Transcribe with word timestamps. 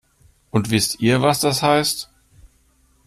Und 0.49 0.71
wisst 0.71 0.99
ihr, 0.99 1.21
was 1.21 1.41
das 1.41 1.61
heißt? 1.61 2.09